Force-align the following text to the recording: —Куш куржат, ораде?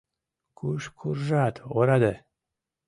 —Куш 0.57 0.83
куржат, 0.99 1.55
ораде? 1.75 2.13